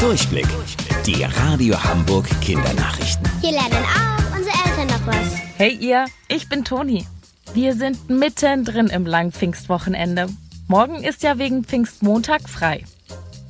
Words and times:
Durchblick. 0.00 0.46
Die 1.06 1.22
Radio 1.24 1.82
Hamburg 1.82 2.28
Kindernachrichten. 2.42 3.26
Hier 3.40 3.52
lernen 3.52 3.84
auch 3.84 4.36
unsere 4.36 4.54
Eltern 4.66 4.86
noch 4.88 5.06
was. 5.06 5.34
Hey 5.56 5.74
ihr, 5.74 6.04
ich 6.28 6.50
bin 6.50 6.64
Toni. 6.64 7.06
Wir 7.54 7.74
sind 7.74 8.10
mittendrin 8.10 8.88
im 8.88 9.06
langen 9.06 9.32
Pfingstwochenende. 9.32 10.28
Morgen 10.68 11.02
ist 11.02 11.22
ja 11.22 11.38
wegen 11.38 11.64
Pfingstmontag 11.64 12.46
frei. 12.46 12.84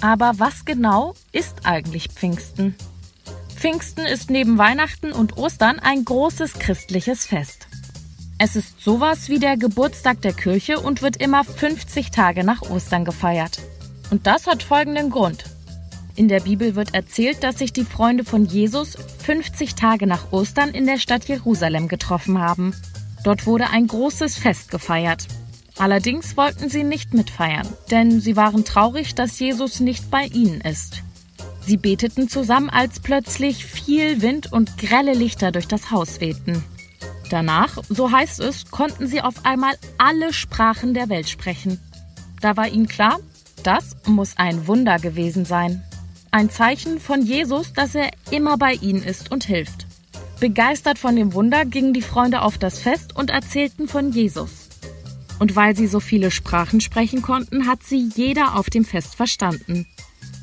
Aber 0.00 0.34
was 0.36 0.64
genau 0.64 1.14
ist 1.32 1.66
eigentlich 1.66 2.08
Pfingsten? 2.08 2.76
Pfingsten 3.56 4.06
ist 4.06 4.30
neben 4.30 4.58
Weihnachten 4.58 5.12
und 5.12 5.36
Ostern 5.36 5.80
ein 5.80 6.04
großes 6.04 6.54
christliches 6.54 7.26
Fest. 7.26 7.66
Es 8.38 8.54
ist 8.54 8.80
sowas 8.80 9.28
wie 9.28 9.40
der 9.40 9.56
Geburtstag 9.56 10.22
der 10.22 10.34
Kirche 10.34 10.78
und 10.78 11.02
wird 11.02 11.16
immer 11.16 11.42
50 11.42 12.12
Tage 12.12 12.44
nach 12.44 12.62
Ostern 12.62 13.04
gefeiert. 13.04 13.58
Und 14.10 14.28
das 14.28 14.46
hat 14.46 14.62
folgenden 14.62 15.10
Grund. 15.10 15.44
In 16.18 16.26
der 16.26 16.40
Bibel 16.40 16.74
wird 16.74 16.94
erzählt, 16.94 17.44
dass 17.44 17.58
sich 17.60 17.72
die 17.72 17.84
Freunde 17.84 18.24
von 18.24 18.44
Jesus 18.44 18.98
50 19.24 19.76
Tage 19.76 20.04
nach 20.04 20.32
Ostern 20.32 20.70
in 20.70 20.84
der 20.84 20.98
Stadt 20.98 21.28
Jerusalem 21.28 21.86
getroffen 21.86 22.40
haben. 22.40 22.74
Dort 23.22 23.46
wurde 23.46 23.70
ein 23.70 23.86
großes 23.86 24.36
Fest 24.36 24.72
gefeiert. 24.72 25.28
Allerdings 25.78 26.36
wollten 26.36 26.68
sie 26.68 26.82
nicht 26.82 27.14
mitfeiern, 27.14 27.68
denn 27.92 28.20
sie 28.20 28.34
waren 28.34 28.64
traurig, 28.64 29.14
dass 29.14 29.38
Jesus 29.38 29.78
nicht 29.78 30.10
bei 30.10 30.24
ihnen 30.24 30.60
ist. 30.60 31.04
Sie 31.64 31.76
beteten 31.76 32.28
zusammen, 32.28 32.68
als 32.68 32.98
plötzlich 32.98 33.64
viel 33.64 34.20
Wind 34.20 34.52
und 34.52 34.76
grelle 34.76 35.12
Lichter 35.12 35.52
durch 35.52 35.68
das 35.68 35.92
Haus 35.92 36.20
wehten. 36.20 36.64
Danach, 37.30 37.78
so 37.88 38.10
heißt 38.10 38.40
es, 38.40 38.72
konnten 38.72 39.06
sie 39.06 39.22
auf 39.22 39.46
einmal 39.46 39.76
alle 39.98 40.32
Sprachen 40.32 40.94
der 40.94 41.10
Welt 41.10 41.28
sprechen. 41.28 41.78
Da 42.40 42.56
war 42.56 42.66
ihnen 42.66 42.88
klar, 42.88 43.20
das 43.62 43.96
muss 44.04 44.36
ein 44.36 44.66
Wunder 44.66 44.98
gewesen 44.98 45.44
sein. 45.44 45.84
Ein 46.30 46.50
Zeichen 46.50 47.00
von 47.00 47.22
Jesus, 47.22 47.72
dass 47.72 47.94
er 47.94 48.10
immer 48.30 48.58
bei 48.58 48.74
ihnen 48.74 49.02
ist 49.02 49.32
und 49.32 49.44
hilft. 49.44 49.86
Begeistert 50.40 50.98
von 50.98 51.16
dem 51.16 51.32
Wunder 51.32 51.64
gingen 51.64 51.94
die 51.94 52.02
Freunde 52.02 52.42
auf 52.42 52.58
das 52.58 52.80
Fest 52.80 53.16
und 53.16 53.30
erzählten 53.30 53.88
von 53.88 54.12
Jesus. 54.12 54.68
Und 55.38 55.56
weil 55.56 55.74
sie 55.74 55.86
so 55.86 56.00
viele 56.00 56.30
Sprachen 56.30 56.80
sprechen 56.80 57.22
konnten, 57.22 57.66
hat 57.66 57.82
sie 57.82 58.10
jeder 58.14 58.56
auf 58.56 58.68
dem 58.68 58.84
Fest 58.84 59.14
verstanden. 59.14 59.86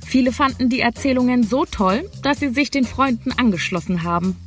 Viele 0.05 0.31
fanden 0.31 0.69
die 0.69 0.79
Erzählungen 0.79 1.43
so 1.43 1.65
toll, 1.65 2.09
dass 2.23 2.39
sie 2.39 2.49
sich 2.49 2.71
den 2.71 2.85
Freunden 2.85 3.31
angeschlossen 3.31 4.03
haben. 4.03 4.37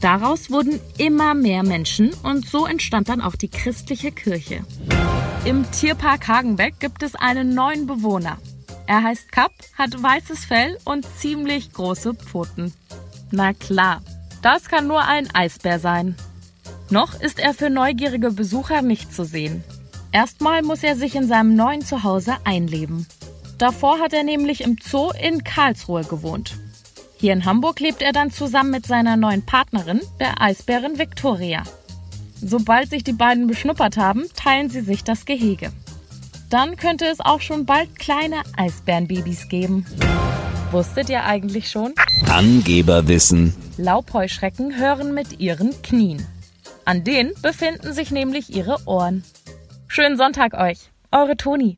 Daraus 0.00 0.50
wurden 0.50 0.78
immer 0.98 1.34
mehr 1.34 1.62
Menschen 1.62 2.10
und 2.22 2.46
so 2.46 2.66
entstand 2.66 3.08
dann 3.08 3.20
auch 3.20 3.36
die 3.36 3.48
christliche 3.48 4.12
Kirche. 4.12 4.64
Im 5.44 5.64
Tierpark 5.70 6.28
Hagenbeck 6.28 6.80
gibt 6.80 7.02
es 7.02 7.14
einen 7.14 7.54
neuen 7.54 7.86
Bewohner. 7.86 8.38
Er 8.86 9.02
heißt 9.02 9.30
Kapp, 9.32 9.52
hat 9.78 10.02
weißes 10.02 10.44
Fell 10.44 10.78
und 10.84 11.06
ziemlich 11.18 11.72
große 11.72 12.14
Pfoten. 12.14 12.72
Na 13.30 13.52
klar, 13.52 14.02
das 14.42 14.68
kann 14.68 14.86
nur 14.86 15.02
ein 15.02 15.32
Eisbär 15.34 15.78
sein. 15.78 16.16
Noch 16.90 17.20
ist 17.20 17.38
er 17.38 17.54
für 17.54 17.70
neugierige 17.70 18.30
Besucher 18.30 18.82
nicht 18.82 19.14
zu 19.14 19.24
sehen. 19.24 19.64
Erstmal 20.10 20.62
muss 20.62 20.82
er 20.82 20.96
sich 20.96 21.14
in 21.14 21.26
seinem 21.26 21.56
neuen 21.56 21.82
Zuhause 21.82 22.36
einleben. 22.44 23.06
Davor 23.56 23.98
hat 24.00 24.12
er 24.12 24.24
nämlich 24.24 24.62
im 24.62 24.76
Zoo 24.82 25.10
in 25.12 25.42
Karlsruhe 25.44 26.04
gewohnt. 26.04 26.58
Hier 27.16 27.32
in 27.32 27.44
Hamburg 27.44 27.80
lebt 27.80 28.02
er 28.02 28.12
dann 28.12 28.30
zusammen 28.30 28.72
mit 28.72 28.84
seiner 28.84 29.16
neuen 29.16 29.46
Partnerin, 29.46 30.00
der 30.18 30.42
Eisbärin 30.42 30.98
Victoria. 30.98 31.62
Sobald 32.40 32.90
sich 32.90 33.04
die 33.04 33.12
beiden 33.12 33.46
beschnuppert 33.46 33.96
haben, 33.96 34.24
teilen 34.34 34.68
sie 34.68 34.80
sich 34.80 35.04
das 35.04 35.24
Gehege. 35.24 35.72
Dann 36.52 36.76
könnte 36.76 37.06
es 37.06 37.20
auch 37.20 37.40
schon 37.40 37.64
bald 37.64 37.98
kleine 37.98 38.42
Eisbärenbabys 38.58 39.48
geben. 39.48 39.86
Wusstet 40.70 41.08
ihr 41.08 41.24
eigentlich 41.24 41.70
schon? 41.70 41.94
Angeberwissen. 42.28 43.54
Laubheuschrecken 43.78 44.78
hören 44.78 45.14
mit 45.14 45.40
ihren 45.40 45.80
Knien. 45.80 46.26
An 46.84 47.04
denen 47.04 47.32
befinden 47.40 47.94
sich 47.94 48.10
nämlich 48.10 48.54
ihre 48.54 48.76
Ohren. 48.84 49.24
Schönen 49.88 50.18
Sonntag 50.18 50.52
euch. 50.52 50.90
Eure 51.10 51.38
Toni. 51.38 51.70